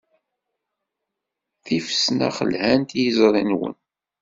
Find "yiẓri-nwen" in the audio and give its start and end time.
3.03-3.75